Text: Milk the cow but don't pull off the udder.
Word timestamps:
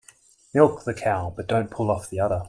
Milk 0.55 0.83
the 0.83 0.95
cow 0.95 1.31
but 1.37 1.45
don't 1.47 1.69
pull 1.69 1.91
off 1.91 2.09
the 2.09 2.19
udder. 2.19 2.39